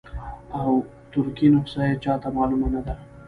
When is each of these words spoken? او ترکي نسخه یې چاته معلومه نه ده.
او 0.59 0.69
ترکي 1.11 1.47
نسخه 1.53 1.83
یې 1.89 1.95
چاته 2.03 2.29
معلومه 2.37 2.67
نه 2.75 2.81
ده. 2.85 2.95